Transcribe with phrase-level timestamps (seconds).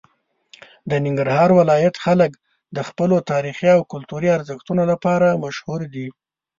[0.89, 2.31] د ننګرهار ولایت خلک
[2.75, 6.07] د خپلو تاریخي او کلتوري ارزښتونو لپاره مشهور دي.